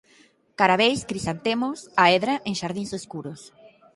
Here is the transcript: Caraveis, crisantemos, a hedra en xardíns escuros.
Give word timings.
Caraveis, 0.59 0.99
crisantemos, 1.11 1.77
a 2.03 2.05
hedra 2.13 2.35
en 2.49 2.53
xardíns 2.61 2.91
escuros. 2.99 3.41